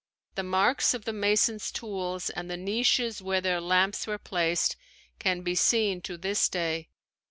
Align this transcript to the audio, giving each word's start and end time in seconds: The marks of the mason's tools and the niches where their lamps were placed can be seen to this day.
The 0.33 0.41
marks 0.41 0.95
of 0.95 1.05
the 1.05 1.13
mason's 1.13 1.71
tools 1.71 2.31
and 2.31 2.49
the 2.49 2.57
niches 2.57 3.21
where 3.21 3.39
their 3.39 3.61
lamps 3.61 4.07
were 4.07 4.17
placed 4.17 4.75
can 5.19 5.43
be 5.43 5.53
seen 5.53 6.01
to 6.01 6.17
this 6.17 6.49
day. 6.49 6.89